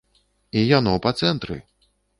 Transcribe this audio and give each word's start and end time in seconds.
І 0.61 0.65
яно 0.77 0.97
па 1.07 1.15
цэнтры! 1.23 1.63